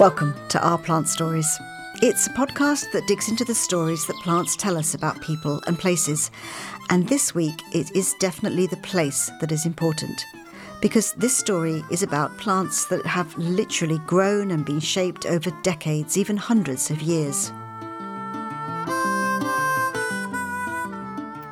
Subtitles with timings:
[0.00, 1.46] Welcome to Our Plant Stories.
[2.02, 5.78] It's a podcast that digs into the stories that plants tell us about people and
[5.78, 6.32] places.
[6.90, 10.20] And this week, it is definitely the place that is important.
[10.82, 16.18] Because this story is about plants that have literally grown and been shaped over decades,
[16.18, 17.52] even hundreds of years.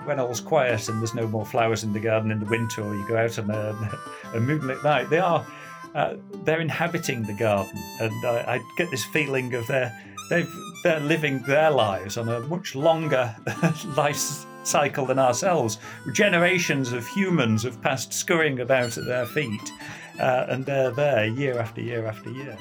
[0.05, 2.95] when all's quiet and there's no more flowers in the garden in the winter, or
[2.95, 3.99] you go out on a,
[4.35, 5.47] a moonlit night, they are
[5.95, 6.15] uh,
[6.45, 9.93] they're inhabiting the garden, and I, I get this feeling of they're
[10.31, 10.51] they've
[10.83, 13.35] they're living their lives on a much longer
[13.97, 15.79] life cycle than ourselves.
[16.13, 19.73] Generations of humans have passed scurrying about at their feet,
[20.21, 22.59] uh, and they're there year after year after year.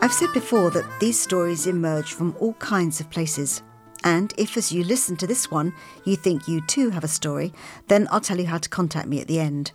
[0.00, 3.62] I've said before that these stories emerge from all kinds of places.
[4.06, 5.74] And if, as you listen to this one,
[6.04, 7.52] you think you too have a story,
[7.88, 9.72] then I'll tell you how to contact me at the end.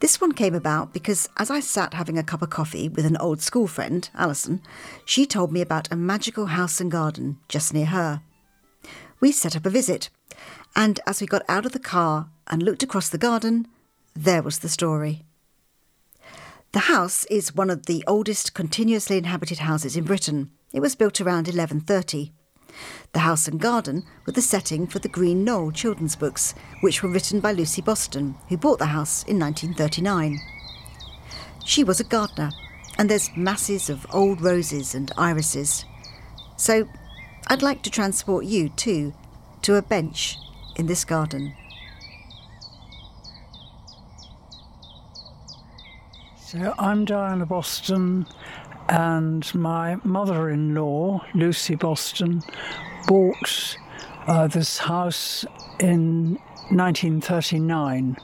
[0.00, 3.16] This one came about because as I sat having a cup of coffee with an
[3.16, 4.60] old school friend, Alison,
[5.06, 8.20] she told me about a magical house and garden just near her.
[9.18, 10.10] We set up a visit,
[10.76, 13.66] and as we got out of the car and looked across the garden,
[14.14, 15.24] there was the story.
[16.72, 20.50] The house is one of the oldest continuously inhabited houses in Britain.
[20.74, 22.34] It was built around 1130.
[23.12, 27.08] The house and garden were the setting for the Green Knowe children's books, which were
[27.08, 30.38] written by Lucy Boston, who bought the house in 1939.
[31.64, 32.50] She was a gardener,
[32.98, 35.84] and there's masses of old roses and irises.
[36.56, 36.88] So
[37.48, 39.14] I'd like to transport you, too,
[39.62, 40.36] to a bench
[40.76, 41.54] in this garden.
[46.46, 48.26] So I'm Diana Boston,
[48.88, 52.42] and my mother in law, Lucy Boston,
[53.06, 53.76] bought
[54.26, 55.44] uh, this house
[55.80, 56.38] in
[56.70, 58.16] 1939.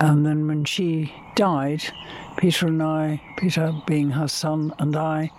[0.00, 1.82] And then when she died,
[2.36, 5.30] Peter and I, Peter being her son, and I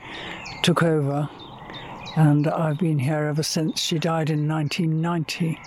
[0.63, 1.29] took over.
[2.15, 3.79] And I've been here ever since.
[3.79, 5.59] She died in 1990.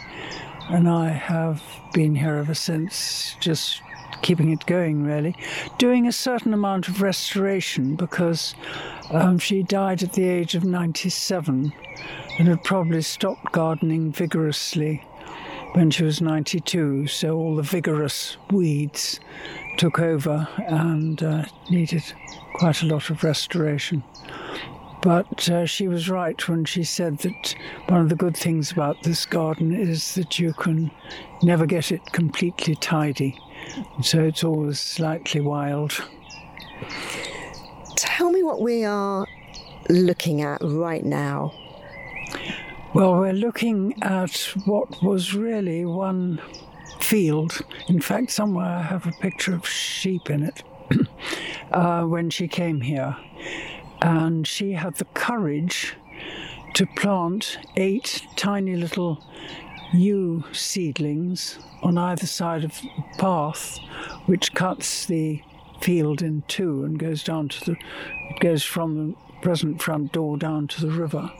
[0.70, 3.82] And I have been here ever since, just
[4.22, 5.34] keeping it going, really.
[5.78, 8.54] Doing a certain amount of restoration because
[9.10, 11.72] um, she died at the age of 97
[12.38, 15.04] and had probably stopped gardening vigorously
[15.72, 17.06] when she was 92.
[17.06, 19.20] So all the vigorous weeds
[19.76, 22.02] took over and uh, needed
[22.54, 24.02] quite a lot of restoration.
[25.02, 27.54] But uh, she was right when she said that
[27.88, 30.90] one of the good things about this garden is that you can
[31.42, 33.38] never get it completely tidy.
[34.02, 35.92] So it's always slightly wild.
[37.96, 39.26] Tell me what we are
[39.88, 41.52] looking at right now.
[42.94, 46.40] Well, we're looking at what was really one
[47.00, 47.60] field.
[47.88, 50.62] In fact, somewhere I have a picture of sheep in it
[51.72, 53.16] uh, when she came here.
[54.02, 55.94] And she had the courage
[56.74, 59.22] to plant eight tiny little
[59.92, 63.78] yew seedlings on either side of the path,
[64.26, 65.42] which cuts the
[65.80, 67.76] field in two and goes down to the,
[68.40, 71.30] goes from the present front door down to the river.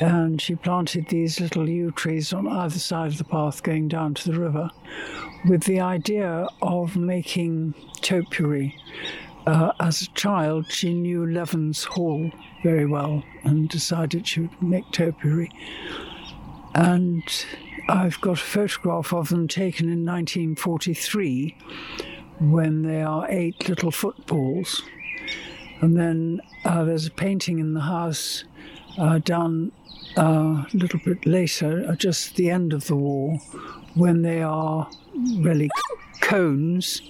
[0.00, 4.14] And she planted these little yew trees on either side of the path going down
[4.14, 4.70] to the river
[5.48, 8.76] with the idea of making topiary.
[9.46, 12.30] Uh, as a child, she knew Levens Hall
[12.62, 15.50] very well and decided she would make topiary.
[16.74, 17.22] And
[17.88, 21.56] I've got a photograph of them taken in 1943
[22.40, 24.82] when they are eight little footballs.
[25.80, 28.44] And then uh, there's a painting in the house
[28.98, 29.72] uh, done
[30.16, 33.38] uh, a little bit later, at just the end of the war,
[33.94, 34.88] when they are
[35.36, 35.70] really
[36.20, 37.00] cones.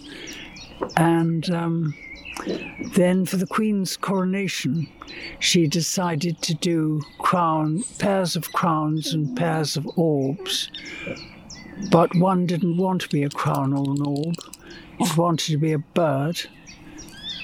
[0.96, 1.94] And um,
[2.94, 4.88] then for the Queen's coronation,
[5.38, 10.70] she decided to do crown pairs of crowns and pairs of orbs.
[11.90, 14.34] But one didn't want to be a crown or an orb;
[14.98, 16.40] it wanted to be a bird.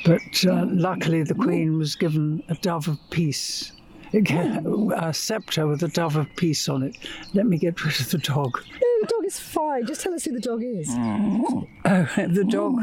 [0.04, 3.72] But uh, luckily, the Queen was given a dove of peace,
[4.12, 6.96] a sceptre with a dove of peace on it.
[7.32, 8.60] Let me get rid of the dog
[9.04, 9.86] the dog is fine.
[9.86, 10.88] Just tell us who the dog is.
[10.90, 12.78] Oh, the dog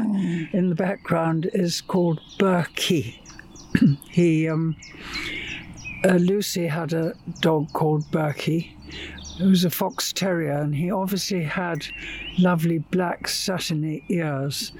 [0.52, 3.18] in the background is called Berkey.
[4.10, 4.76] he, um,
[6.04, 8.72] uh, Lucy had a dog called Berkey.
[9.40, 11.86] It was a fox terrier, and he obviously had
[12.38, 14.72] lovely black satiny ears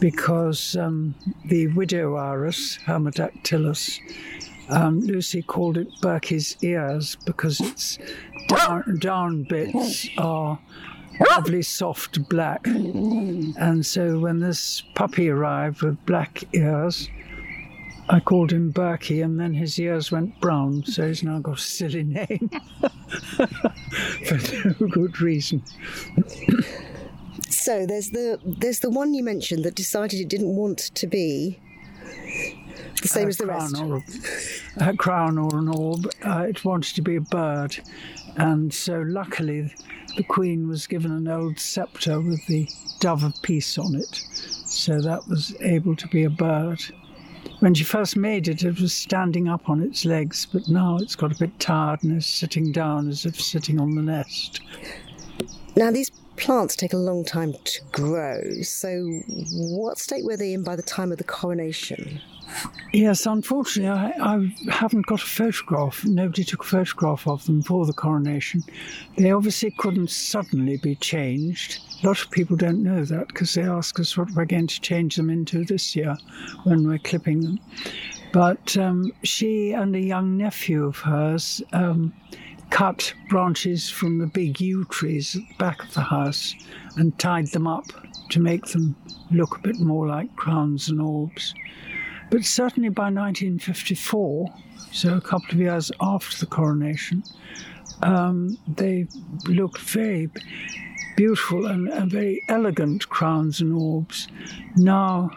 [0.00, 1.14] because um,
[1.46, 3.98] the widow iris, Hermodactylus,
[4.68, 7.98] Um, Lucy called it Berkey's ears because its
[8.48, 10.58] down, down bits are
[11.30, 12.66] lovely soft black.
[12.66, 17.08] And so when this puppy arrived with black ears,
[18.08, 21.60] I called him Berkey, and then his ears went brown, so he's now got a
[21.60, 22.50] silly name
[24.26, 25.62] for no good reason.
[27.48, 31.58] so there's the there's the one you mentioned that decided it didn't want to be
[33.12, 33.76] the same as the rest.
[33.78, 34.02] Or,
[34.78, 36.10] a crown or an orb.
[36.24, 37.78] Uh, it wanted to be a bird,
[38.36, 39.74] and so luckily
[40.16, 42.68] the queen was given an old sceptre with the
[43.00, 44.14] dove of peace on it,
[44.66, 46.82] so that was able to be a bird.
[47.60, 51.16] When she first made it, it was standing up on its legs, but now it's
[51.16, 54.60] got a bit tired and is sitting down as if sitting on the nest.
[55.74, 59.04] Now, these plants take a long time to grow, so
[59.52, 62.20] what state were they in by the time of the coronation?
[62.92, 66.04] Yes, unfortunately, I, I, haven't got a photograph.
[66.04, 68.62] Nobody took a photograph of them for the coronation.
[69.18, 71.80] They obviously couldn't suddenly be changed.
[72.02, 74.80] A lot of people don't know that because they ask us what we're going to
[74.80, 76.16] change them into this year
[76.64, 77.60] when we're clipping them.
[78.32, 82.14] But um, she and a young nephew of hers um,
[82.70, 86.54] cut branches from the big yew trees at the back of the house
[86.96, 87.86] and tied them up
[88.30, 88.96] to make them
[89.30, 91.54] look a bit more like crowns and orbs.
[92.30, 94.52] But certainly by 1954,
[94.92, 97.22] so a couple of years after the coronation,
[98.02, 99.06] um, they
[99.46, 100.28] looked very
[101.16, 104.28] beautiful and, and, very elegant crowns and orbs.
[104.76, 105.30] Now,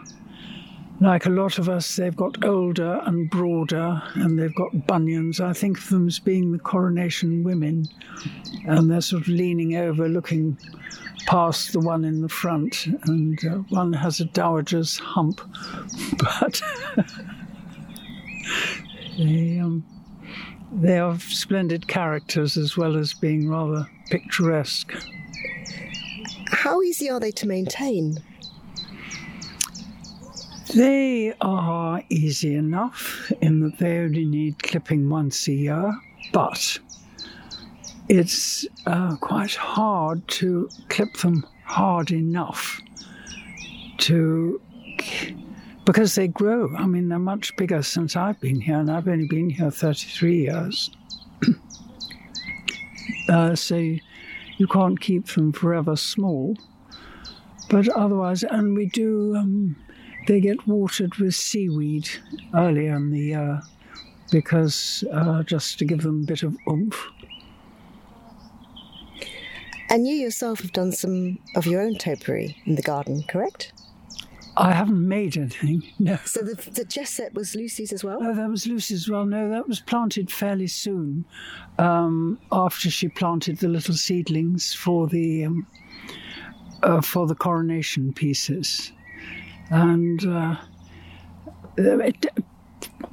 [1.00, 5.40] like a lot of us, they've got older and broader, and they've got bunions.
[5.40, 7.88] I think of them as being the coronation women,
[8.66, 10.58] and they're sort of leaning over, looking
[11.26, 15.40] past the one in the front, and uh, one has a dowager's hump,
[16.18, 16.60] but
[19.16, 19.84] they, um,
[20.72, 24.92] they are splendid characters as well as being rather picturesque.
[26.48, 28.18] How easy are they to maintain?
[30.74, 35.92] They are easy enough in that they only need clipping once a year,
[36.32, 36.78] but
[38.08, 42.80] it's uh, quite hard to clip them hard enough
[43.98, 44.60] to
[45.84, 46.72] because they grow.
[46.76, 50.36] I mean, they're much bigger since I've been here, and I've only been here 33
[50.36, 50.90] years.
[53.28, 56.56] uh, so you can't keep them forever small.
[57.68, 59.76] But otherwise, and we do, um,
[60.30, 62.08] they get watered with seaweed
[62.54, 63.60] earlier in the year
[64.30, 67.08] because uh, just to give them a bit of oomph.
[69.88, 73.72] And you yourself have done some of your own topiary in the garden, correct?
[74.56, 76.16] I haven't made anything, no.
[76.24, 78.20] So the, the chess set was Lucy's as well?
[78.22, 79.26] Oh, that was Lucy's as well.
[79.26, 81.24] No, that was planted fairly soon
[81.80, 85.66] um, after she planted the little seedlings for the um,
[86.84, 88.92] uh, for the coronation pieces,
[89.70, 90.56] and uh,
[91.76, 92.26] it,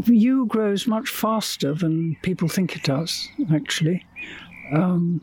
[0.06, 3.30] yew grows much faster than people think it does.
[3.54, 4.06] Actually,
[4.74, 5.22] um,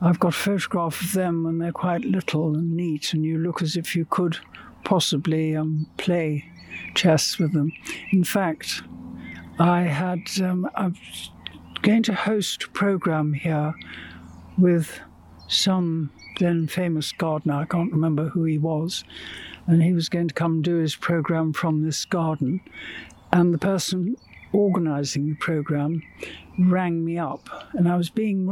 [0.00, 3.62] I've got a photograph of them and they're quite little and neat, and you look
[3.62, 4.38] as if you could
[4.84, 6.44] possibly um, play
[6.94, 7.72] chess with them.
[8.10, 8.82] In fact,
[9.58, 10.96] I had um, I'm
[11.82, 13.74] going to host a program here
[14.58, 15.00] with
[15.48, 17.54] some then famous gardener.
[17.54, 19.04] I can't remember who he was,
[19.66, 22.60] and he was going to come do his program from this garden.
[23.32, 24.16] And the person
[24.52, 26.02] organising the program
[26.58, 28.46] rang me up, and I was being,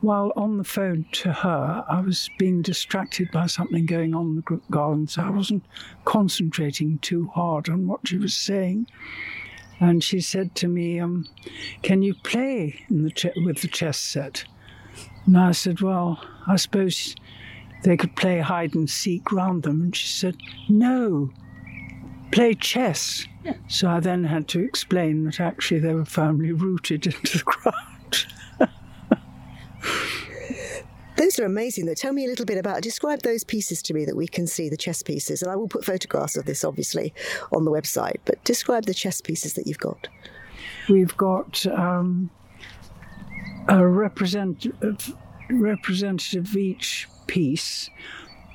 [0.00, 4.36] while on the phone to her, I was being distracted by something going on in
[4.36, 5.64] the garden, so I wasn't
[6.04, 8.86] concentrating too hard on what she was saying.
[9.80, 11.26] And she said to me, um,
[11.82, 14.44] Can you play the ch- with the chess set?
[15.26, 17.14] And I said, Well, I suppose
[17.86, 19.80] they could play hide and seek round them.
[19.80, 20.36] And she said,
[20.68, 21.30] No,
[22.32, 23.26] play chess.
[23.68, 28.26] So I then had to explain that actually they were firmly rooted into the ground.
[31.16, 31.94] Those are amazing, though.
[31.94, 34.68] Tell me a little bit about, describe those pieces to me that we can see,
[34.68, 35.40] the chess pieces.
[35.40, 37.14] And I will put photographs of this, obviously,
[37.52, 38.18] on the website.
[38.26, 40.08] But describe the chess pieces that you've got.
[40.90, 42.30] We've got um,
[43.68, 45.16] a representative,
[45.48, 47.90] representative of each piece.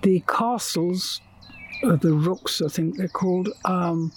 [0.03, 1.21] The castles,
[1.83, 4.11] the rooks, I think they're called, um,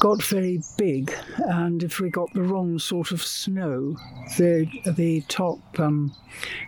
[0.00, 3.96] got very big, and if we got the wrong sort of snow,
[4.38, 6.12] the the top um,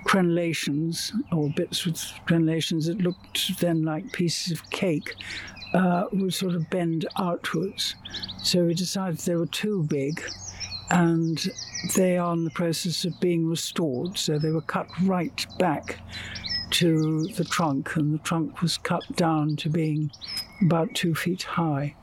[0.07, 5.15] crenellations or bits with crenellations that looked then like pieces of cake
[5.75, 7.97] uh, would sort of bend outwards.
[8.43, 10.23] So we decided they were too big,
[10.91, 11.39] and
[11.97, 14.19] they are in the process of being restored.
[14.19, 16.01] So they were cut right back
[16.73, 20.11] to the trunk, and the trunk was cut down to being
[20.63, 21.95] about two feet high.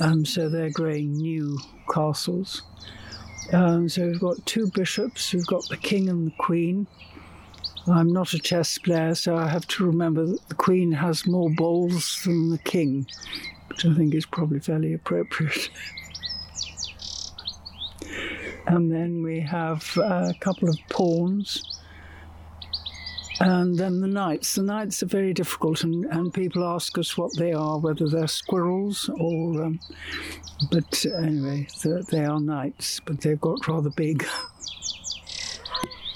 [0.00, 1.58] And so they're growing new
[1.92, 2.62] castles.
[3.52, 6.86] Um, so we've got two bishops, we've got the king and the queen.
[7.86, 11.48] I'm not a chess player, so I have to remember that the queen has more
[11.56, 13.06] balls than the king,
[13.68, 15.70] which I think is probably fairly appropriate.
[18.66, 21.78] and then we have a couple of pawns
[23.40, 24.54] and then the knights.
[24.54, 28.26] The knights are very difficult, and, and people ask us what they are, whether they're
[28.26, 29.62] squirrels or.
[29.64, 29.80] Um,
[30.70, 31.68] but anyway,
[32.10, 34.26] they are knights, but they've got rather big.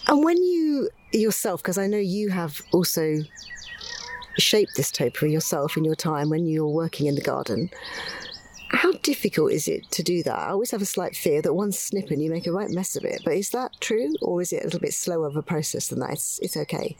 [0.08, 3.18] And when you yourself, because I know you have also
[4.38, 7.70] shaped this topiary yourself in your time when you were working in the garden,
[8.72, 10.38] how difficult is it to do that?
[10.38, 12.96] I always have a slight fear that one snip and you make a right mess
[12.96, 13.22] of it.
[13.24, 16.00] But is that true, or is it a little bit slower of a process than
[16.00, 16.12] that?
[16.12, 16.96] It's, it's okay.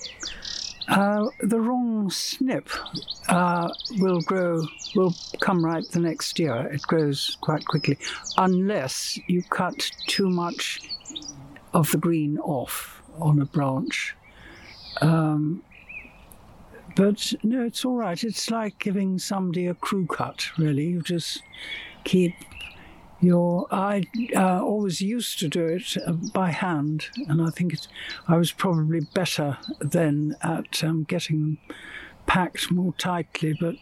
[0.89, 2.69] Uh, the wrong snip
[3.29, 4.63] uh, will grow,
[4.95, 6.69] will come right the next year.
[6.73, 7.99] It grows quite quickly,
[8.37, 10.81] unless you cut too much
[11.73, 14.15] of the green off on a branch.
[15.01, 15.63] Um,
[16.95, 18.23] but no, it's all right.
[18.23, 20.87] It's like giving somebody a crew cut, really.
[20.87, 21.43] You just
[22.05, 22.35] keep
[23.21, 23.67] your.
[23.71, 24.05] I
[24.37, 27.89] uh, always used to do it uh, by hand, and I think it,
[28.29, 31.59] I was probably better then at um, getting them
[32.27, 33.57] packed more tightly.
[33.59, 33.77] But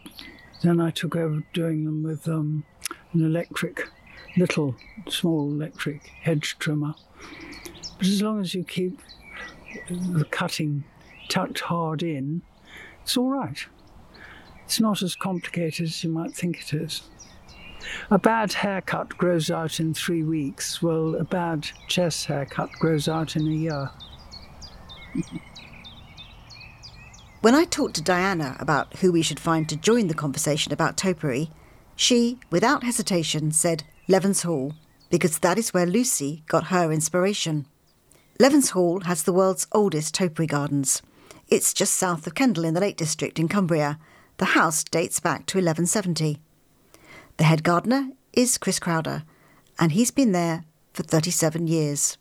[0.63, 2.65] then I took over doing them with um,
[3.13, 3.89] an electric,
[4.37, 4.77] little,
[5.09, 6.95] small electric hedge trimmer.
[7.99, 9.01] But as long as you keep
[9.91, 10.85] the cutting
[11.29, 12.43] tucked hard in,
[13.11, 13.67] it's all right.
[14.67, 17.03] It's not as complicated as you might think it is.
[18.09, 23.35] A bad haircut grows out in three weeks, while a bad chess haircut grows out
[23.35, 23.91] in a year.
[27.41, 30.97] when I talked to Diana about who we should find to join the conversation about
[30.97, 31.51] topiary,
[31.97, 34.75] she, without hesitation, said Levens Hall,
[35.11, 37.67] because that is where Lucy got her inspiration.
[38.39, 41.03] Levens Hall has the world's oldest topiary gardens.
[41.51, 43.99] It's just south of Kendal in the Lake District in Cumbria.
[44.37, 46.39] The house dates back to 1170.
[47.39, 49.25] The head gardener is Chris Crowder,
[49.77, 52.19] and he's been there for 37 years.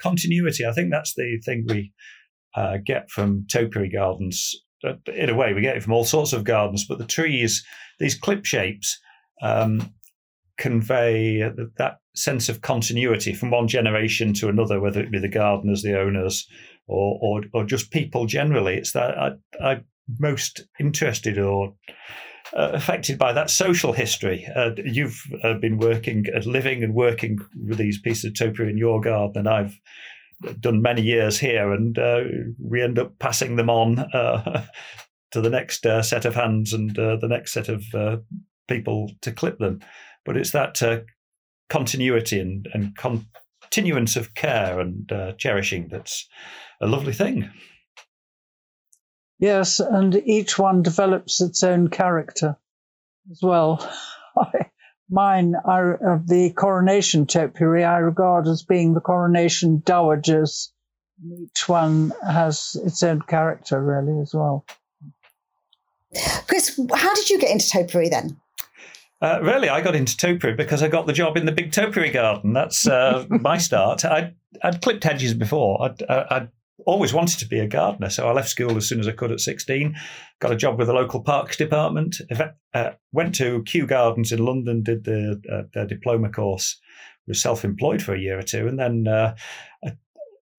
[0.00, 1.92] Continuity, I think that's the thing we
[2.54, 4.54] uh, get from topiary gardens.
[4.84, 7.64] Uh, in a way, we get it from all sorts of gardens, but the trees,
[7.98, 9.00] these clip shapes,
[9.42, 9.92] um,
[10.56, 11.40] convey
[11.78, 15.98] that sense of continuity from one generation to another, whether it be the gardeners, the
[15.98, 16.46] owners,
[16.86, 18.74] or or, or just people generally.
[18.74, 19.30] It's that I,
[19.62, 19.84] I'm
[20.18, 21.74] most interested or
[22.54, 24.46] uh, affected by that social history.
[24.54, 28.78] Uh, you've uh, been working, uh, living and working with these pieces of topiary in
[28.78, 29.80] your garden, and I've
[30.60, 32.20] done many years here, and uh,
[32.62, 34.64] we end up passing them on uh,
[35.32, 37.82] to the next set of hands and the next set of
[38.68, 39.80] people to clip them.
[40.24, 40.80] But it's that
[41.68, 42.96] continuity and, and
[43.70, 46.28] continuance of care and uh, cherishing that's
[46.80, 47.50] a lovely thing.
[49.38, 52.56] Yes, and each one develops its own character
[53.30, 53.86] as well.
[55.10, 60.70] Mine are of the coronation topiary I regard as being the coronation dowagers.
[61.42, 64.64] Each one has its own character, really, as well.
[66.46, 68.40] Chris, how did you get into topiary then?
[69.26, 72.10] Uh, really, I got into topiary because I got the job in the big topiary
[72.10, 72.52] garden.
[72.52, 74.04] That's uh, my start.
[74.04, 75.82] I'd, I'd, clipped hedges before.
[75.82, 76.48] I'd, I'd,
[76.84, 79.32] always wanted to be a gardener, so I left school as soon as I could
[79.32, 79.96] at 16.
[80.38, 82.20] Got a job with the local parks department.
[82.74, 86.78] Uh, went to Kew Gardens in London, did the uh, their diploma course.
[87.26, 89.34] Was self-employed for a year or two, and then uh,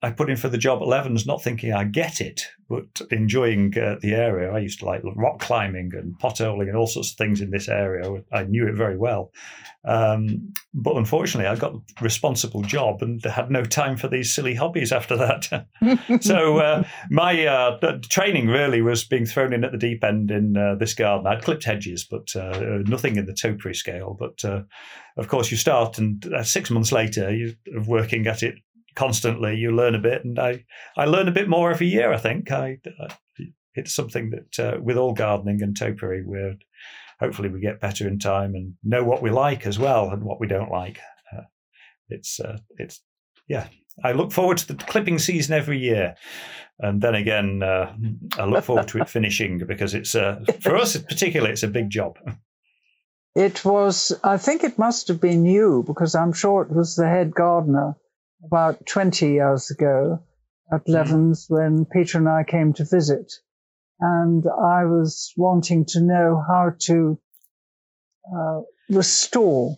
[0.01, 3.77] I, put in for the job at Levens, not thinking I'd get it, but enjoying
[3.77, 4.51] uh, the area.
[4.51, 7.68] I used to like rock climbing and potholing and all sorts of things in this
[7.68, 8.22] area.
[8.32, 9.32] I knew it very well,
[9.86, 14.54] um, but unfortunately, I got a responsible job and had no time for these silly
[14.54, 15.68] hobbies after that.
[16.22, 20.58] so uh, my uh, training really was being thrown in at the deep end in
[20.58, 21.25] uh, this garden.
[21.25, 24.18] I'd clipped hedges, but uh, nothing in the topiary scale.
[24.20, 24.63] But uh,
[25.16, 28.56] of course, you start, and six months later, you're working at it
[28.98, 29.56] constantly.
[29.56, 30.66] You learn a bit, and I
[30.98, 32.12] I learn a bit more every year.
[32.12, 32.80] I think I,
[33.75, 36.56] it's something that with all gardening and topiary, we're
[37.20, 40.39] hopefully we get better in time and know what we like as well and what
[40.39, 41.00] we don't like.
[41.32, 41.44] Uh,
[42.10, 43.01] it's uh, it's
[43.48, 43.68] yeah.
[44.04, 46.16] I look forward to the clipping season every year,
[46.80, 47.96] and then again, uh,
[48.38, 51.89] I look forward to it finishing because it's uh, for us particularly it's a big
[51.89, 52.18] job.
[53.36, 57.08] It was, I think it must have been you because I'm sure it was the
[57.08, 57.96] head gardener
[58.46, 60.24] about 20 years ago
[60.72, 60.94] at mm.
[60.94, 63.32] Levens when Peter and I came to visit.
[64.00, 67.20] And I was wanting to know how to
[68.32, 69.77] uh, restore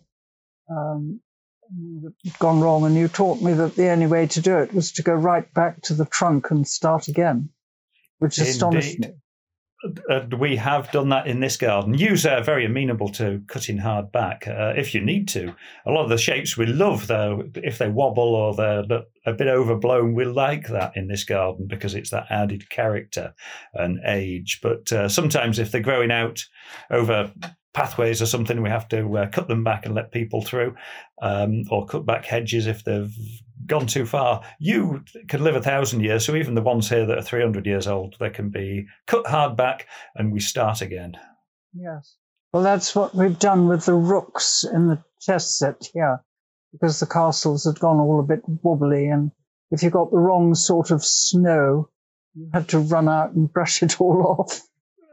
[0.69, 1.21] um,
[2.39, 2.85] gone wrong.
[2.85, 5.51] And you taught me that the only way to do it was to go right
[5.53, 7.49] back to the trunk and start again,
[8.17, 8.49] which Indeed.
[8.49, 9.13] astonished me.
[10.09, 11.93] Uh, we have done that in this garden.
[11.93, 15.55] Yews are very amenable to cutting hard back uh, if you need to.
[15.85, 19.47] A lot of the shapes we love, though, if they wobble or they're a bit
[19.47, 23.33] overblown, we like that in this garden because it's that added character
[23.73, 24.59] and age.
[24.61, 26.43] But uh, sometimes if they're growing out
[26.91, 27.31] over
[27.73, 30.75] pathways or something, we have to uh, cut them back and let people through,
[31.21, 33.15] um, or cut back hedges if they've
[33.65, 34.43] gone too far.
[34.59, 37.87] You can live a thousand years, so even the ones here that are 300 years
[37.87, 41.17] old, they can be cut hard back and we start again.
[41.73, 42.15] Yes.
[42.53, 46.23] Well, that's what we've done with the rooks in the chess set here,
[46.71, 49.31] because the castles had gone all a bit wobbly, and
[49.71, 51.89] if you got the wrong sort of snow,
[52.33, 54.61] you had to run out and brush it all off.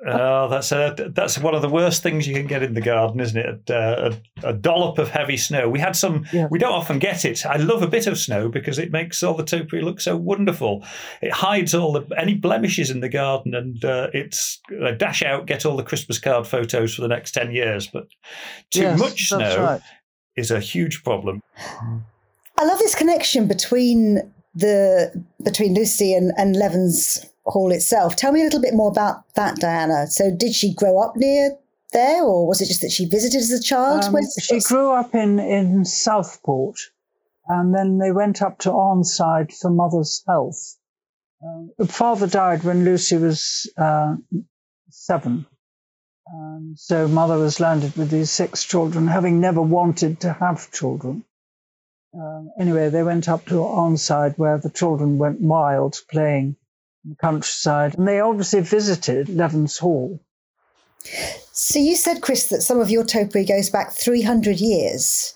[0.09, 3.19] Oh, that's a, that's one of the worst things you can get in the garden,
[3.19, 3.71] isn't it?
[3.71, 5.69] A, a, a dollop of heavy snow.
[5.69, 6.27] We had some.
[6.33, 6.47] Yeah.
[6.51, 7.45] We don't often get it.
[7.45, 10.85] I love a bit of snow because it makes all the topiary look so wonderful.
[11.23, 15.47] It hides all the any blemishes in the garden, and uh, it's uh, dash out,
[15.47, 17.89] get all the Christmas card photos for the next ten years.
[17.89, 18.07] But
[18.71, 19.81] too yes, much snow right.
[20.37, 21.41] is a huge problem.
[22.59, 28.17] I love this connection between the between Lucy and, and Levens hall itself.
[28.17, 30.07] Tell me a little bit more about that, Diana.
[30.09, 31.57] So, did she grow up near
[31.93, 34.05] there, or was it just that she visited as a child?
[34.05, 36.79] Um, she grew up in, in Southport,
[37.49, 40.77] and then they went up to Arnside for mother's health.
[41.43, 44.17] Uh, father died when Lucy was uh,
[44.91, 45.47] seven.
[46.27, 51.25] and so mother was landed with these six children, having never wanted to have children.
[52.19, 56.57] Uh, anyway, they went up to Arnside where the children went wild playing
[57.21, 57.97] countryside.
[57.97, 60.21] And they obviously visited Levens Hall.
[61.53, 65.35] So you said, Chris, that some of your topiary goes back 300 years.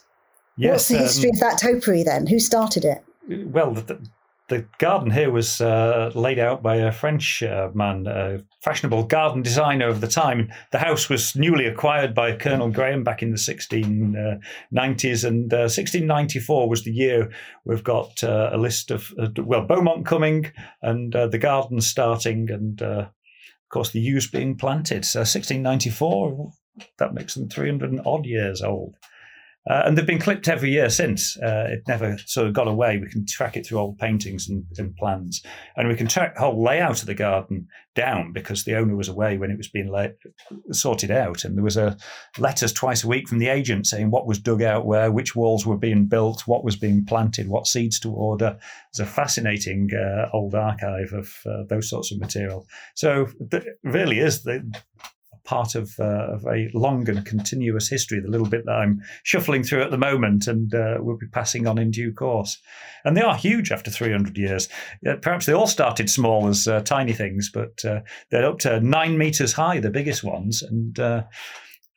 [0.57, 2.27] Yes, What's the history um, of that topiary then?
[2.27, 3.05] Who started it?
[3.29, 3.99] Well, the,
[4.51, 9.43] the garden here was uh, laid out by a French uh, man, a fashionable garden
[9.43, 10.53] designer of the time.
[10.73, 16.63] The house was newly acquired by Colonel Grahme back in the 1690s, uh, and 1694
[16.63, 17.31] uh, was the year
[17.65, 22.83] we've got uh, a list of, uh, well, Beaumont coming and the garden starting, and
[22.83, 23.09] of
[23.71, 25.05] course the yews being planted.
[25.05, 26.53] So 1694,
[26.99, 28.97] that makes them 300 odd years old.
[29.69, 31.37] Uh, and they've been clipped every year since.
[31.37, 32.99] Uh, it never sort of got away.
[32.99, 35.43] We can track it through old paintings and, and, plans.
[35.77, 39.09] And we can track the whole layout of the garden down because the owner was
[39.09, 39.93] away when it was being
[40.73, 41.45] sorted out.
[41.45, 41.97] And there was a
[42.39, 45.67] letters twice a week from the agent saying what was dug out where, which walls
[45.67, 48.59] were being built, what was being planted, what seeds to order.
[48.89, 52.67] It's a fascinating uh, old archive of uh, those sorts of material.
[52.95, 54.73] So it really is the
[55.51, 59.83] part of uh, a long and continuous history, the little bit that I'm shuffling through
[59.83, 62.57] at the moment and uh, will be passing on in due course.
[63.05, 64.69] And they are huge after 300 years.
[65.23, 69.19] perhaps they all started small as uh, tiny things, but uh, they're up to nine
[69.19, 70.63] meters high, the biggest ones.
[70.63, 71.25] And uh,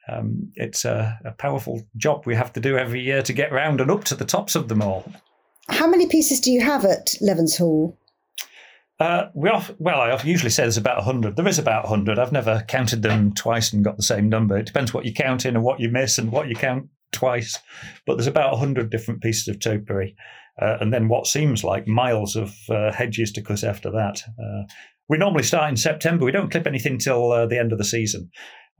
[0.09, 3.81] um, it's a, a powerful job we have to do every year to get round
[3.81, 5.05] and up to the tops of them all.
[5.69, 7.99] How many pieces do you have at Levens Hall?
[9.03, 11.35] Uh, we well, I usually say there's about 100.
[11.35, 12.17] There is about 100.
[12.17, 14.57] I've never counted them twice and got the same number.
[14.57, 17.59] It depends what you count in and what you miss and what you count twice.
[18.07, 20.15] But there's about 100 different pieces of topiary.
[20.61, 24.23] Uh, and then what seems like miles of uh, hedges to cut after that.
[24.41, 24.71] Uh,
[25.09, 26.23] we normally start in September.
[26.23, 28.29] We don't clip anything till uh, the end of the season.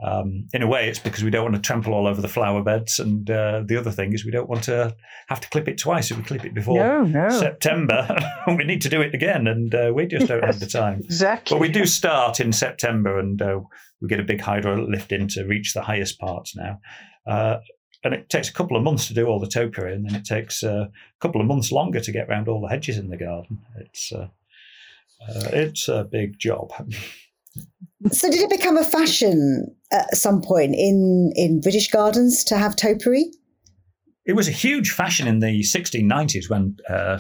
[0.02, 2.64] Um, in a way, it's because we don't want to trample all over the flower
[2.64, 3.00] beds.
[3.00, 4.96] And uh, the other thing is we don't want to
[5.28, 6.12] have to clip it twice.
[6.12, 7.30] If we clip it before no, no.
[7.30, 8.16] September,
[8.48, 9.48] we need to do it again.
[9.48, 11.02] And uh, we just don't yes, have the time.
[11.04, 11.56] Exactly.
[11.56, 13.62] But we do start in September and uh,
[14.02, 16.80] we get a big hydro lift in to reach the highest parts now.
[17.26, 17.60] Uh,
[18.04, 20.26] and it takes a couple of months to do all the topiary, and then it
[20.26, 23.16] takes uh, a couple of months longer to get around all the hedges in the
[23.16, 23.60] garden.
[23.78, 24.28] It's uh,
[25.54, 26.74] it's a big job.
[28.12, 32.76] So, did it become a fashion at some point in, in British gardens to have
[32.76, 33.32] topiary?
[34.26, 37.20] It was a huge fashion in the 1690s when uh,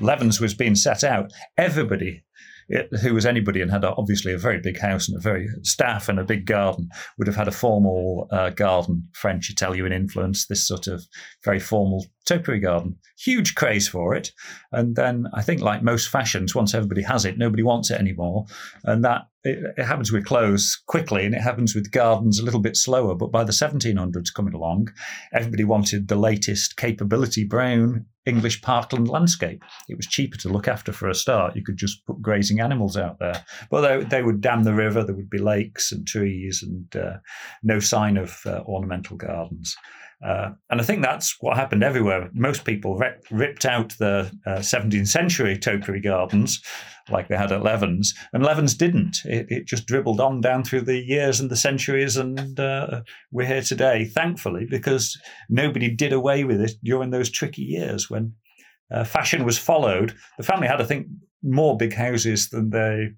[0.00, 1.32] Levens was being set out.
[1.56, 2.24] Everybody
[3.02, 6.18] who was anybody and had obviously a very big house and a very staff and
[6.18, 10.86] a big garden would have had a formal uh, garden, French Italian influence, this sort
[10.86, 11.04] of
[11.44, 12.96] very formal topiary garden.
[13.18, 14.32] Huge craze for it.
[14.70, 18.46] And then I think, like most fashions, once everybody has it, nobody wants it anymore.
[18.84, 22.60] And that it, it, happens with clothes quickly and it happens with gardens a little
[22.60, 23.14] bit slower.
[23.14, 24.88] But by the 1700s coming along,
[25.32, 29.64] everybody wanted the latest capability brown English parkland landscape.
[29.88, 31.56] It was cheaper to look after for a start.
[31.56, 33.44] You could just put grazing animals out there.
[33.68, 37.18] But they, they would dam the river, there would be lakes and trees and uh,
[37.62, 39.76] no sign of uh, ornamental gardens.
[40.24, 42.30] Uh, and I think that's what happened everywhere.
[42.32, 46.62] Most people rip, ripped out the uh, 17th century topiary gardens
[47.10, 49.18] like they had at Levens, and Levens didn't.
[49.24, 53.46] It, it just dribbled on down through the years and the centuries, and uh, we're
[53.46, 58.34] here today, thankfully, because nobody did away with it during those tricky years when
[58.92, 60.14] uh, fashion was followed.
[60.38, 61.08] The family had, I think,
[61.42, 63.12] more big houses than they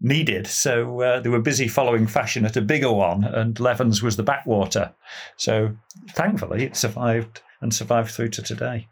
[0.00, 0.46] needed.
[0.46, 4.22] So uh, they were busy following fashion at a bigger one, and Levens was the
[4.22, 4.92] backwater.
[5.36, 5.74] So
[6.10, 8.88] thankfully, it survived and survived through to today.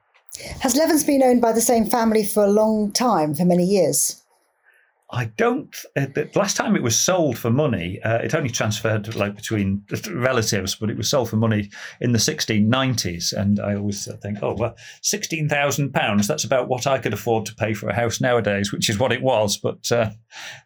[0.61, 4.22] Has Levens been owned by the same family for a long time, for many years?
[5.15, 5.77] I don't.
[5.95, 9.85] Uh, the last time it was sold for money, uh, it only transferred like between
[10.11, 11.71] relatives, but it was sold for money
[12.01, 13.35] in the 1690s.
[13.35, 16.27] And I always think, oh well, sixteen thousand pounds.
[16.27, 19.13] That's about what I could afford to pay for a house nowadays, which is what
[19.13, 19.59] it was.
[19.59, 20.11] But uh,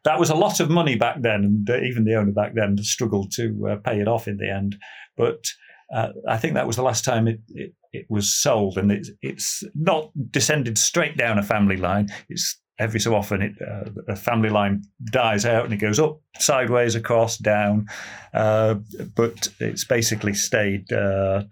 [0.04, 2.78] that was a lot of money back then, and uh, even the owner back then
[2.78, 4.76] struggled to uh, pay it off in the end.
[5.16, 5.44] But
[5.92, 9.10] uh, I think that was the last time it, it, it was sold, and it's
[9.22, 12.08] it's not descended straight down a family line.
[12.28, 16.20] It's every so often it, uh, a family line dies out and it goes up,
[16.38, 17.86] sideways, across, down,
[18.34, 18.74] uh,
[19.14, 21.42] but it's basically stayed uh,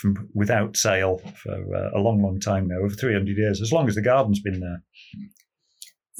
[0.00, 3.88] from without sale for uh, a long, long time now, over 300 years, as long
[3.88, 4.82] as the garden's been there.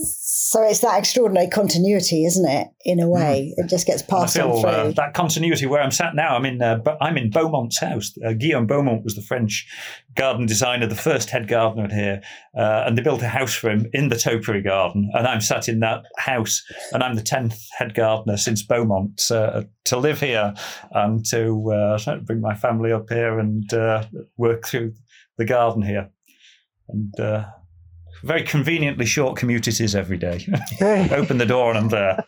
[0.02, 2.68] So it's that extraordinary continuity, isn't it?
[2.84, 3.64] In a way, mm.
[3.64, 4.70] it just gets passed feel, on through.
[4.70, 6.36] Uh, that continuity where I'm sat now.
[6.36, 6.60] I'm in.
[6.60, 8.12] Uh, I'm in Beaumont's house.
[8.26, 9.66] Uh, Guillaume Beaumont was the French
[10.14, 12.20] garden designer, the first head gardener here,
[12.56, 15.10] uh, and they built a house for him in the topiary garden.
[15.14, 16.62] And I'm sat in that house,
[16.92, 20.54] and I'm the tenth head gardener since Beaumont uh, to live here
[20.90, 23.64] and to uh, bring my family up here and
[24.36, 24.92] work through
[25.38, 26.10] the garden here.
[26.88, 27.14] And
[28.22, 30.46] very conveniently short commute it is every day.
[31.10, 32.24] Open the door and I'm there.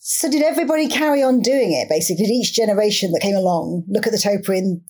[0.00, 1.88] So did everybody carry on doing it?
[1.88, 4.80] Basically, did each generation that came along look at the topiary and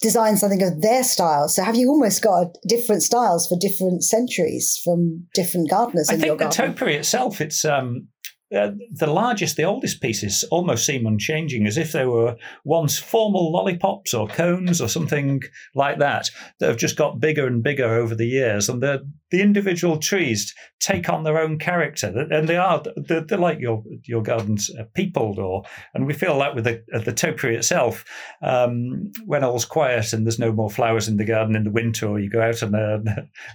[0.00, 1.48] design something of their style?
[1.48, 6.08] So have you almost got different styles for different centuries from different gardeners?
[6.08, 6.74] I in think your the garden?
[6.74, 8.08] topiary itself, it's um,
[8.54, 13.52] uh, the largest, the oldest pieces almost seem unchanging, as if they were once formal
[13.52, 15.42] lollipops or cones or something
[15.74, 18.68] like that that have just got bigger and bigger over the years.
[18.68, 23.38] And the the individual trees take on their own character, and they are they're, they're
[23.38, 25.64] like your your gardens peopled, or
[25.94, 28.04] and we feel that with the the topiary itself.
[28.42, 32.06] Um, when all's quiet and there's no more flowers in the garden in the winter,
[32.06, 33.02] or you go out on a,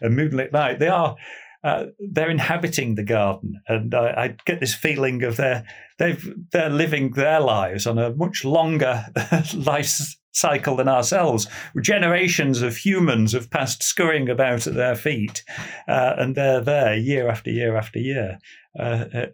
[0.05, 1.15] a moonlit night, they are
[1.63, 5.65] uh, they're inhabiting the garden, and I, I, get this feeling of they're
[5.97, 9.05] they've they're living their lives on a much longer
[9.55, 11.47] life cycle than ourselves.
[11.81, 15.43] Generations of humans have passed scurrying about at their feet,
[15.87, 18.37] uh, and they're there year after year after year.
[18.77, 19.25] Uh, uh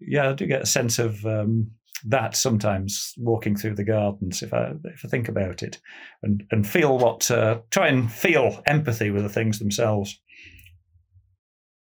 [0.00, 1.24] yeah, I do get a sense of.
[1.24, 1.72] Um,
[2.04, 5.80] that sometimes walking through the gardens if I if I think about it
[6.22, 10.20] and and feel what uh, try and feel empathy with the things themselves.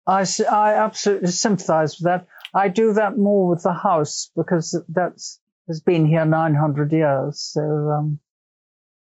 [0.08, 2.28] I, I absolutely sympathise with that.
[2.54, 7.42] I do that more with the house because that's has been here 900 years.
[7.42, 8.20] So um,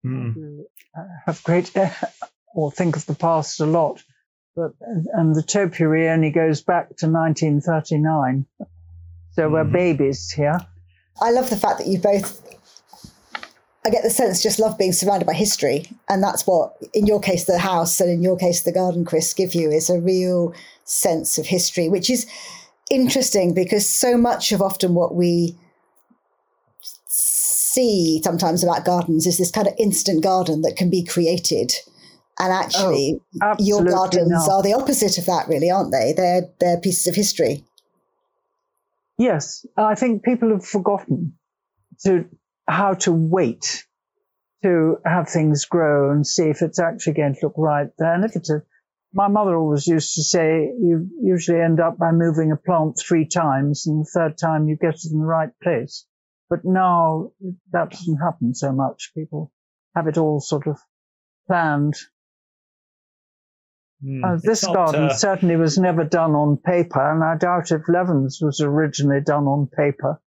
[0.05, 0.63] mm.
[1.25, 1.71] have great
[2.55, 4.03] or think of the past a lot.
[4.55, 4.71] But
[5.13, 8.45] and the topiary only goes back to 1939.
[9.31, 9.51] So mm.
[9.51, 10.59] we're babies here.
[11.21, 12.41] I love the fact that you both
[13.85, 15.85] I get the sense just love being surrounded by history.
[16.09, 19.31] And that's what, in your case, the house and in your case, the garden, Chris,
[19.33, 22.25] give you is a real sense of history, which is
[22.89, 25.55] interesting because so much of often what we
[27.07, 31.71] see sometimes about gardens is this kind of instant garden that can be created.
[32.39, 34.49] And oh, actually, oh, your gardens not.
[34.49, 36.11] are the opposite of that, really, aren't they?
[36.11, 37.63] They're, they're pieces of history.
[39.19, 39.63] Yes.
[39.77, 41.37] I think people have forgotten
[42.03, 42.25] to
[42.67, 43.85] how to wait
[44.63, 48.13] to have things grow and see if it's actually going to look right there.
[48.13, 48.63] And if it's a,
[49.13, 53.27] my mother always used to say, you usually end up by moving a plant three
[53.27, 56.05] times and the third time you get it in the right place.
[56.49, 57.31] But now
[57.71, 59.11] that doesn't happen so much.
[59.15, 59.51] People
[59.95, 60.79] have it all sort of
[61.47, 61.95] planned.
[64.03, 65.13] Mm, uh, this not, garden uh...
[65.13, 69.67] certainly was never done on paper, and I doubt if Levens was originally done on
[69.67, 70.21] paper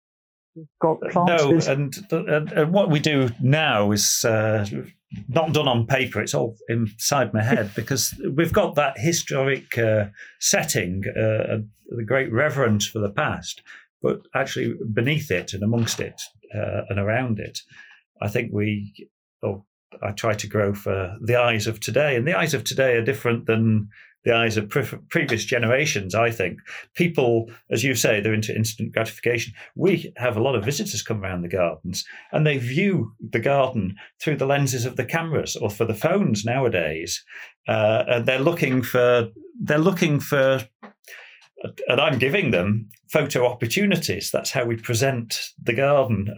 [0.80, 1.66] got planted.
[1.66, 4.66] No, and, and, and, what we do now is uh,
[5.28, 6.20] not done on paper.
[6.20, 10.06] It's all inside my head because we've got that historic uh,
[10.40, 11.58] setting, uh,
[11.88, 13.62] the great reverence for the past.
[14.02, 16.20] but actually beneath it and amongst it
[16.54, 17.60] uh, and around it,
[18.20, 19.08] I think we,
[19.42, 19.64] or
[20.02, 22.16] I try to grow for the eyes of today.
[22.16, 23.88] And the eyes of today are different than
[24.28, 26.58] the eyes of pre- previous generations, I think.
[26.94, 29.54] People, as you say, they're into instant gratification.
[29.74, 33.96] We have a lot of visitors come around the gardens and they view the garden
[34.20, 37.24] through the lenses of the cameras or for the phones nowadays.
[37.66, 39.28] Uh, and they're looking for,
[39.60, 40.60] they're looking for
[41.88, 44.30] and I'm giving them photo opportunities.
[44.30, 46.28] That's how we present the garden.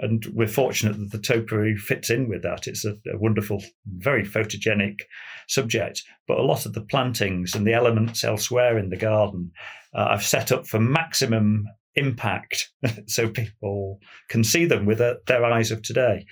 [0.00, 2.66] And we're fortunate that the topiary fits in with that.
[2.66, 5.02] It's a, a, wonderful, very photogenic
[5.48, 6.02] subject.
[6.26, 9.52] But a lot of the plantings and the elements elsewhere in the garden
[9.94, 12.70] uh, I've set up for maximum impact
[13.06, 16.26] so people can see them with uh, their eyes of today.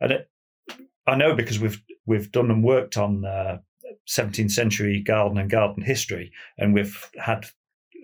[0.00, 0.30] And it,
[1.06, 3.58] I know because we've we've done and worked on uh,
[4.08, 7.46] 17th century garden and garden history, and we've had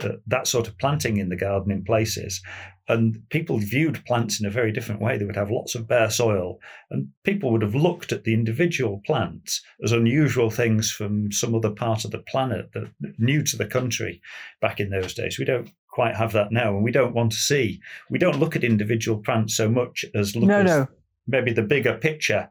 [0.01, 2.43] uh, that sort of planting in the garden in places.
[2.88, 5.17] And people viewed plants in a very different way.
[5.17, 6.59] They would have lots of bare soil,
[6.91, 11.71] and people would have looked at the individual plants as unusual things from some other
[11.71, 14.21] part of the planet that new to the country
[14.61, 15.38] back in those days.
[15.38, 17.81] We don't quite have that now, and we don't want to see.
[18.11, 20.88] We don't look at individual plants so much as look no, at no.
[21.29, 22.51] maybe the bigger picture.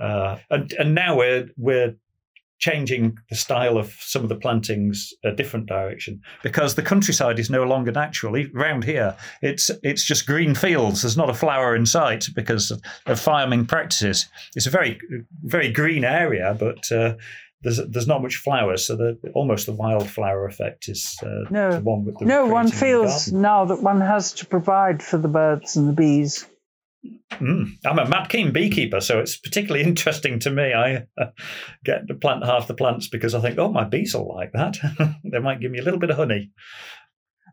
[0.00, 1.96] Uh, and and now we're we're
[2.58, 7.50] changing the style of some of the plantings a different direction because the countryside is
[7.50, 8.36] no longer natural.
[8.54, 11.02] Around here, it's it's just green fields.
[11.02, 12.70] There's not a flower in sight because
[13.06, 14.26] of farming practices.
[14.54, 14.98] It's a very
[15.42, 17.14] very green area, but uh,
[17.62, 22.14] there's there's not much flowers, so the almost the wildflower effect is uh, no one
[22.20, 26.46] no one feels now that one has to provide for the birds and the bees.
[27.38, 27.78] Mm.
[27.84, 30.72] I'm a mad keen beekeeper, so it's particularly interesting to me.
[30.72, 31.26] I uh,
[31.84, 34.76] get to plant half the plants because I think, oh, my bees will like that.
[35.24, 36.50] they might give me a little bit of honey.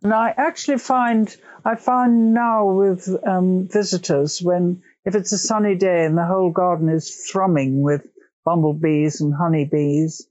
[0.03, 5.75] And I actually find I find now with um, visitors when if it's a sunny
[5.75, 8.07] day and the whole garden is thrumming with
[8.43, 10.27] bumblebees and honeybees,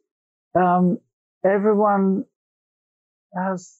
[0.54, 0.98] um,
[1.44, 2.24] everyone
[3.34, 3.79] has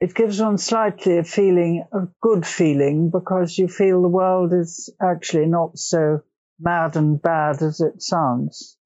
[0.00, 4.90] it gives one slightly a feeling, a good feeling, because you feel the world is
[5.02, 6.22] actually not so
[6.60, 8.76] mad and bad as it sounds.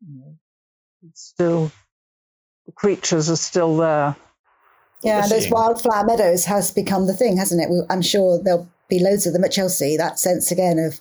[1.09, 1.71] It's still,
[2.67, 4.17] the creatures are still there.
[5.03, 7.87] Yeah, those wildflower meadows has become the thing, hasn't it?
[7.89, 9.97] I'm sure there'll be loads of them at Chelsea.
[9.97, 10.99] That sense again of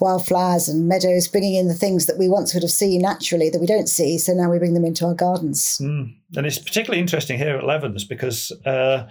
[0.00, 3.60] wildflowers and meadows, bringing in the things that we once would have seen naturally that
[3.60, 4.18] we don't see.
[4.18, 5.78] So now we bring them into our gardens.
[5.80, 6.16] Mm.
[6.36, 9.08] And it's particularly interesting here at Levens because uh,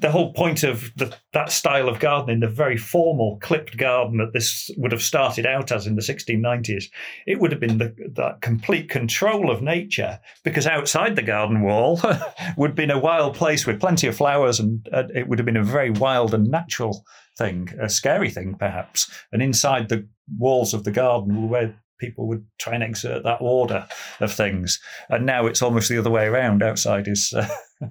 [0.00, 4.32] the whole point of the, that style of gardening, the very formal clipped garden that
[4.32, 6.84] this would have started out as in the 1690s,
[7.26, 12.00] it would have been the, that complete control of nature because outside the garden wall
[12.56, 15.46] would have been a wild place with plenty of flowers and uh, it would have
[15.46, 17.04] been a very wild and natural
[17.38, 19.10] thing, a scary thing perhaps.
[19.32, 23.86] And inside the walls of the garden where people would try and exert that order
[24.20, 24.80] of things.
[25.08, 26.62] And now it's almost the other way around.
[26.62, 27.32] Outside is
[27.82, 27.86] uh,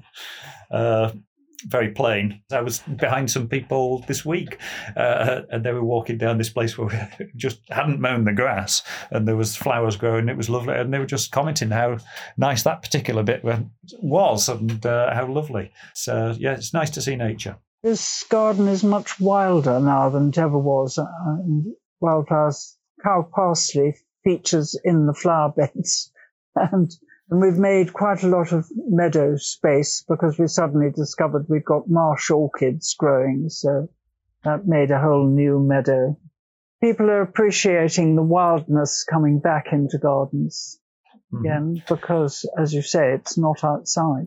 [0.71, 1.11] uh,
[1.65, 2.41] very plain.
[2.51, 4.57] I was behind some people this week,
[4.95, 8.83] uh, and they were walking down this place where we just hadn't mown the grass,
[9.11, 10.29] and there was flowers growing.
[10.29, 11.97] It was lovely, and they were just commenting how
[12.37, 13.43] nice that particular bit
[14.01, 15.71] was and uh, how lovely.
[15.93, 17.57] So yeah, it's nice to see nature.
[17.83, 20.99] This garden is much wilder now than it ever was.
[22.01, 26.11] Wildflowers, cow parsley features in the flower beds,
[26.55, 26.91] and
[27.29, 31.89] and we've made quite a lot of meadow space because we suddenly discovered we'd got
[31.89, 33.89] marsh orchids growing, so
[34.43, 36.17] that made a whole new meadow.
[36.81, 40.79] People are appreciating the wildness coming back into gardens
[41.33, 41.45] mm-hmm.
[41.45, 44.25] again because, as you say, it's not outside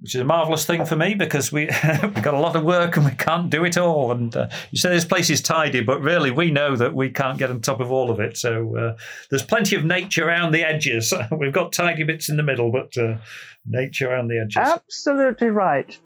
[0.00, 1.66] which is a marvelous thing for me because we
[2.02, 4.12] we've got a lot of work and we can't do it all.
[4.12, 7.38] And uh, you say this place is tidy, but really we know that we can't
[7.38, 8.36] get on top of all of it.
[8.36, 8.96] So uh,
[9.30, 11.12] there's plenty of nature around the edges.
[11.32, 13.16] we've got tidy bits in the middle, but uh,
[13.66, 14.56] nature around the edges.
[14.56, 15.98] Absolutely right.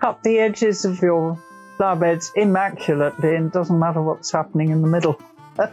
[0.00, 1.40] Cut the edges of your
[1.76, 5.20] flower beds immaculately, and it doesn't matter what's happening in the middle.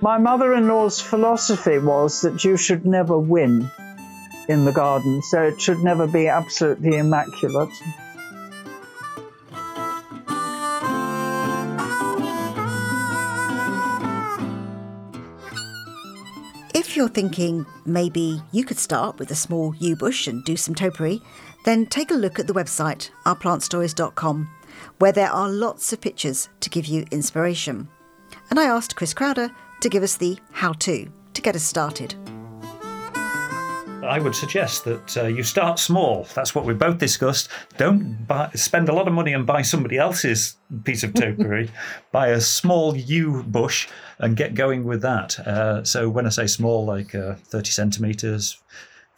[0.00, 3.70] My mother-in-law's philosophy was that you should never win
[4.48, 7.70] in the garden, so it should never be absolutely immaculate.
[16.74, 20.74] If you're thinking maybe you could start with a small yew bush and do some
[20.74, 21.22] topiary,
[21.64, 24.50] then take a look at the website ourplantstories.com,
[24.98, 27.88] where there are lots of pictures to give you inspiration.
[28.50, 29.50] And I asked Chris Crowder
[29.80, 32.14] to give us the how to to get us started.
[34.02, 36.26] I would suggest that uh, you start small.
[36.34, 37.48] That's what we both discussed.
[37.76, 41.70] Don't buy, spend a lot of money and buy somebody else's piece of topiary.
[42.10, 43.88] buy a small yew bush
[44.18, 45.38] and get going with that.
[45.40, 48.60] Uh, so when I say small, like uh, 30 centimeters,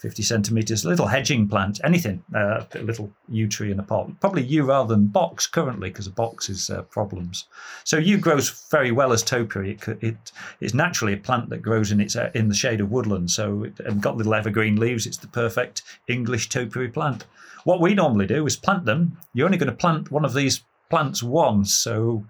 [0.05, 4.11] 50 centimeters, a little hedging plant, anything, uh, a little yew tree in a pot.
[4.21, 7.47] Probably yew rather than box currently because a box is uh, problems.
[7.85, 9.71] So yew grows very well as topiary.
[9.71, 12.91] It, it is naturally a plant that grows in its uh, in the shade of
[12.91, 13.31] woodland.
[13.31, 15.07] So it, and got little evergreen leaves.
[15.07, 17.25] It's the perfect English topiary plant.
[17.65, 19.17] What we normally do is plant them.
[19.33, 22.27] You're only going to plant one of these plants once, so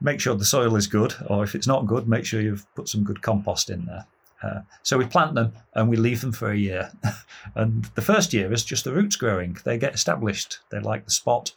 [0.00, 2.88] make sure the soil is good, or if it's not good, make sure you've put
[2.88, 4.06] some good compost in there.
[4.44, 6.90] Uh, so we plant them and we leave them for a year.
[7.54, 9.56] and the first year is just the roots growing.
[9.64, 10.58] They get established.
[10.70, 11.52] They like the spot.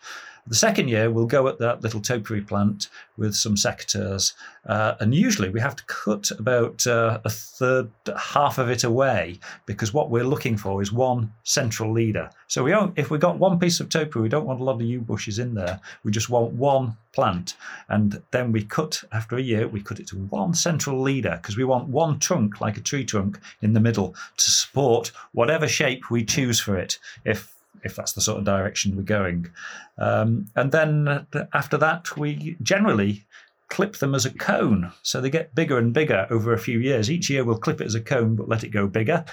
[0.50, 4.34] The second year, we'll go at that little topiary plant with some secateurs,
[4.66, 9.40] uh, and usually we have to cut about uh, a third, half of it away
[9.66, 12.30] because what we're looking for is one central leader.
[12.48, 14.76] So we don't, if we've got one piece of topiary, we don't want a lot
[14.76, 15.82] of yew bushes in there.
[16.06, 17.56] We just want one plant,
[17.90, 19.68] and then we cut after a year.
[19.68, 23.04] We cut it to one central leader because we want one trunk, like a tree
[23.04, 27.00] trunk, in the middle to support whatever shape we choose for it.
[27.26, 29.50] If if that's the sort of direction we're going.
[29.98, 33.26] Um, and then after that, we generally
[33.70, 34.92] clip them as a cone.
[35.04, 37.12] So they get bigger and bigger over a few years.
[37.12, 39.26] Each year we'll clip it as a cone, but let it go bigger.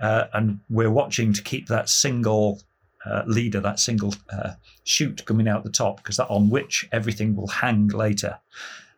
[0.00, 2.62] Uh, and we're watching to keep that single
[3.06, 4.52] uh, leader, that single uh,
[4.84, 8.38] shoot coming out the top, because that on which everything will hang later.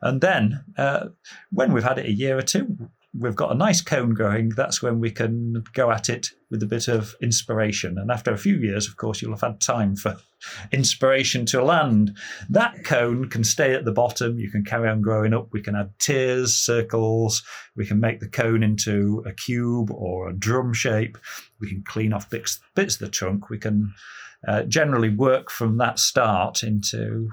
[0.02, 1.08] And then uh,
[1.50, 4.82] when we've had it a year or two, we've got a nice cone growing, that's
[4.82, 7.98] when we can go at it with a bit of inspiration.
[7.98, 10.16] And after a few years, of course, you'll have had time for
[10.72, 12.16] inspiration to land.
[12.48, 14.38] That cone can stay at the bottom.
[14.38, 15.48] You can carry on growing up.
[15.52, 17.42] We can add tiers, circles.
[17.74, 21.18] We can make the cone into a cube or a drum shape.
[21.60, 23.48] We can clean off bits, bits of the trunk.
[23.48, 23.94] We can
[24.46, 27.30] uh, generally work from that start into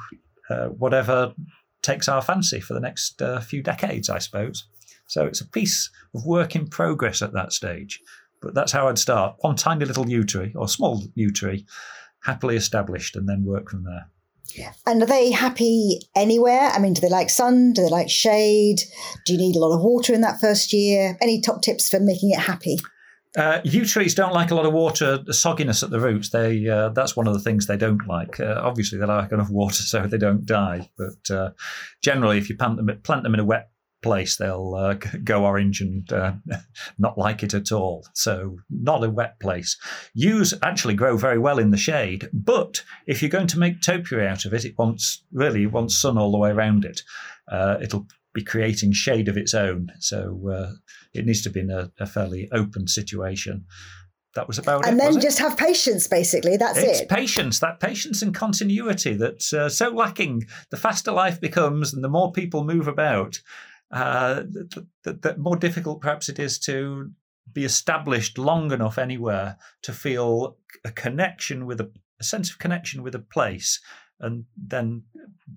[0.50, 1.34] uh, whatever
[1.82, 4.66] takes our fancy for the next uh, few decades, I suppose.
[5.08, 8.02] So it's a piece of work in progress at that stage.
[8.42, 9.36] But that's how I'd start.
[9.40, 11.66] One tiny little yew tree or small yew tree,
[12.24, 14.08] happily established, and then work from there.
[14.86, 16.70] And are they happy anywhere?
[16.70, 17.74] I mean, do they like sun?
[17.74, 18.82] Do they like shade?
[19.26, 21.18] Do you need a lot of water in that first year?
[21.22, 22.78] Any top tips for making it happy?
[23.36, 26.30] Uh, yew trees don't like a lot of water, the sogginess at the roots.
[26.30, 28.40] They uh, that's one of the things they don't like.
[28.40, 30.90] Uh, obviously, they like enough water so they don't die.
[30.98, 31.50] But uh,
[32.02, 33.70] generally, if you plant them plant them in a wet
[34.04, 36.34] place, they'll uh, go orange and uh,
[37.00, 38.06] not like it at all.
[38.14, 39.78] So, not a wet place.
[40.14, 44.28] Yews actually grow very well in the shade, but if you're going to make topiary
[44.28, 47.02] out of it, it wants really wants sun all the way around it.
[47.48, 50.72] Uh, it'll be creating shade of its own, so uh,
[51.14, 53.66] it needs to be in a, a fairly open situation
[54.36, 55.04] that was about and it.
[55.04, 56.58] And then just have patience, basically.
[56.58, 57.10] That's it's it.
[57.10, 60.44] patience, that patience and continuity that's uh, so lacking.
[60.70, 63.40] The faster life becomes and the more people move about,
[63.94, 64.42] uh,
[65.04, 67.12] the more difficult perhaps it is to
[67.52, 73.04] be established long enough anywhere to feel a connection with a, a sense of connection
[73.04, 73.80] with a place.
[74.20, 75.04] And then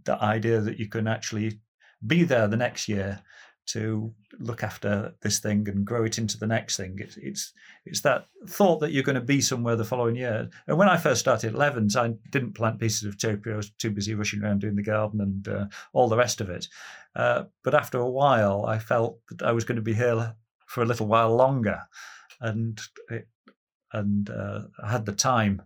[0.04, 1.60] the idea that you can actually
[2.06, 3.22] be there the next year
[3.68, 6.96] to look after this thing and grow it into the next thing.
[6.98, 7.52] It's it's
[7.84, 10.48] it's that thought that you're going to be somewhere the following year.
[10.66, 13.54] And when I first started at Levens, I didn't plant pieces of topiary.
[13.54, 16.50] I was too busy rushing around doing the garden and uh, all the rest of
[16.50, 16.68] it.
[17.14, 20.34] Uh, but after a while, I felt that I was going to be here
[20.66, 21.80] for a little while longer,
[22.40, 23.28] and it,
[23.92, 25.62] and uh, I had the time.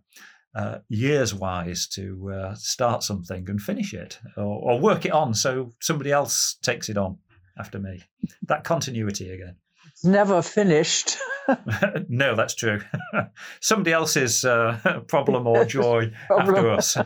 [0.53, 5.33] Uh, years wise to uh, start something and finish it or, or work it on
[5.33, 7.17] so somebody else takes it on
[7.61, 8.03] after me.
[8.43, 9.57] That continuity again.
[9.93, 11.19] It's never finished.
[12.09, 12.81] no, that's true.
[13.61, 16.57] Somebody else's uh, problem or joy problem.
[16.57, 16.97] after us.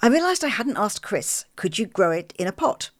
[0.00, 2.90] I realised I hadn't asked Chris, could you grow it in a pot?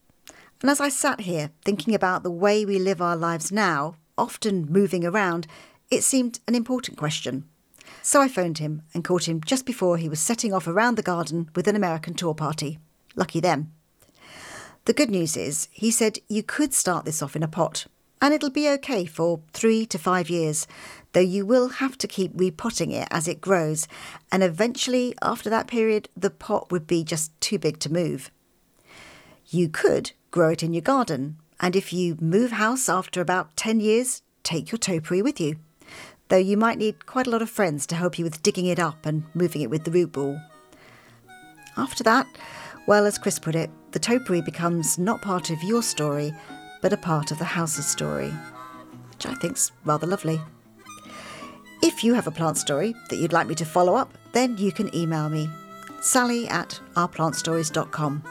[0.60, 4.66] And as I sat here thinking about the way we live our lives now, often
[4.70, 5.46] moving around,
[5.90, 7.44] it seemed an important question.
[8.02, 11.02] So I phoned him and caught him just before he was setting off around the
[11.02, 12.78] garden with an American tour party.
[13.16, 13.72] Lucky them.
[14.86, 17.86] The good news is, he said you could start this off in a pot,
[18.20, 20.66] and it'll be okay for three to five years,
[21.12, 23.88] though you will have to keep repotting it as it grows,
[24.30, 28.30] and eventually, after that period, the pot would be just too big to move.
[29.48, 33.80] You could grow it in your garden, and if you move house after about 10
[33.80, 35.56] years, take your topiary with you,
[36.28, 38.78] though you might need quite a lot of friends to help you with digging it
[38.78, 40.38] up and moving it with the root ball.
[41.74, 42.26] After that,
[42.86, 46.34] well, as Chris put it, the topiary becomes not part of your story,
[46.82, 48.30] but a part of the house's story,
[49.10, 50.40] which I think's rather lovely.
[51.80, 54.72] If you have a plant story that you'd like me to follow up, then you
[54.72, 55.48] can email me,
[56.00, 58.24] sally at ourplantstories.com.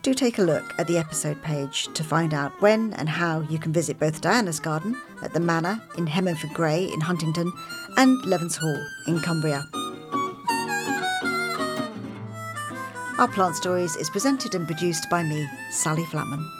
[0.00, 3.58] Do take a look at the episode page to find out when and how you
[3.58, 7.52] can visit both Diana's garden at the Manor in Hemingford Grey in Huntingdon
[7.98, 9.62] and Levens Hall in Cumbria.
[13.20, 16.59] Our Plant Stories is presented and produced by me, Sally Flatman.